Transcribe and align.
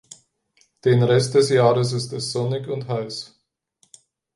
Den 0.83 1.03
Rest 1.03 1.35
des 1.35 1.51
Jahres 1.51 1.91
ist 1.93 2.11
es 2.11 2.31
sonnig 2.31 2.67
und 2.67 2.87
heiß. 2.87 3.39